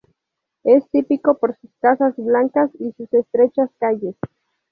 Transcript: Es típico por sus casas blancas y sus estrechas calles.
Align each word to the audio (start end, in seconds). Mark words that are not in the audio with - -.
Es 0.63 0.89
típico 0.89 1.37
por 1.37 1.55
sus 1.61 1.69
casas 1.79 2.15
blancas 2.17 2.71
y 2.79 2.91
sus 2.97 3.13
estrechas 3.13 3.69
calles. 3.77 4.15